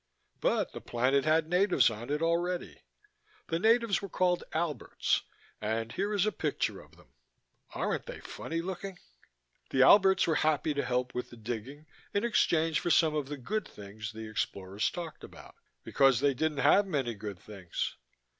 But 0.39 0.71
the 0.71 0.81
planet 0.81 1.25
had 1.25 1.47
natives 1.47 1.91
on 1.91 2.09
it 2.09 2.23
already. 2.23 2.81
The 3.49 3.59
natives 3.59 4.01
were 4.01 4.09
called 4.09 4.43
Alberts, 4.51 5.21
and 5.61 5.91
here 5.91 6.11
is 6.11 6.25
a 6.25 6.31
picture 6.31 6.81
of 6.81 6.95
them. 6.97 7.13
Aren't 7.75 8.07
they 8.07 8.19
funny 8.19 8.63
looking? 8.63 8.97
The 9.69 9.83
Alberts 9.83 10.25
were 10.25 10.33
happy 10.41 10.73
to 10.73 10.83
help 10.83 11.13
with 11.13 11.29
the 11.29 11.37
digging 11.37 11.85
in 12.15 12.23
exchange 12.23 12.79
for 12.79 12.89
some 12.89 13.13
of 13.13 13.27
the 13.29 13.37
good 13.37 13.67
things 13.67 14.11
the 14.11 14.27
explorers 14.27 14.89
talked 14.89 15.23
about, 15.23 15.53
because 15.83 16.19
they 16.19 16.33
didn't 16.33 16.57
have 16.65 16.87
many 16.87 17.13
good 17.13 17.37
things. 17.37 17.95